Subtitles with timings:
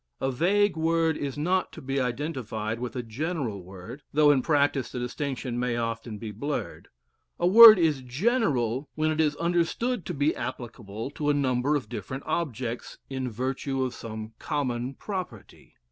[0.19, 4.91] A vague word is not to be identified with a general word, though in practice
[4.91, 6.87] the distinction may often be blurred.
[7.39, 11.87] A word is general when it is understood to be applicable to a number of
[11.87, 15.75] different objects in virtue of some common property.